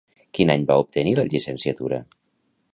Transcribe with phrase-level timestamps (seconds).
[0.37, 2.03] Quin any va obtenir la llicenciatura?